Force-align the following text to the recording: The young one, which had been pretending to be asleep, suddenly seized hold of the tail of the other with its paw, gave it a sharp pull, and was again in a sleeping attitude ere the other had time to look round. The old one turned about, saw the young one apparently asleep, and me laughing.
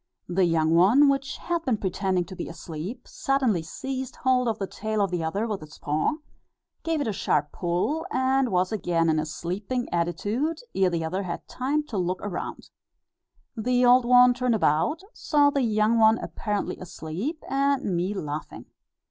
The 0.27 0.45
young 0.45 0.73
one, 0.73 1.09
which 1.09 1.37
had 1.37 1.63
been 1.63 1.77
pretending 1.77 2.25
to 2.25 2.35
be 2.35 2.49
asleep, 2.49 3.07
suddenly 3.07 3.61
seized 3.61 4.15
hold 4.15 4.47
of 4.47 4.57
the 4.57 4.65
tail 4.65 4.99
of 4.99 5.11
the 5.11 5.23
other 5.23 5.45
with 5.45 5.61
its 5.61 5.77
paw, 5.77 6.15
gave 6.81 7.01
it 7.01 7.07
a 7.07 7.13
sharp 7.13 7.51
pull, 7.51 8.07
and 8.09 8.49
was 8.49 8.71
again 8.71 9.11
in 9.11 9.19
a 9.19 9.27
sleeping 9.27 9.87
attitude 9.91 10.57
ere 10.73 10.89
the 10.89 11.05
other 11.05 11.21
had 11.21 11.47
time 11.47 11.83
to 11.83 11.99
look 11.99 12.19
round. 12.25 12.71
The 13.55 13.85
old 13.85 14.05
one 14.05 14.33
turned 14.33 14.55
about, 14.55 15.03
saw 15.13 15.51
the 15.51 15.61
young 15.61 15.99
one 15.99 16.17
apparently 16.17 16.77
asleep, 16.77 17.43
and 17.47 17.83
me 17.95 18.15
laughing. 18.15 18.65